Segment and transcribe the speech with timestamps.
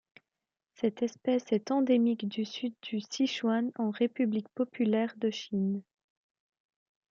[0.73, 5.83] Cette espèce est endémique du Sud du Sichuan en République populaire de Chine.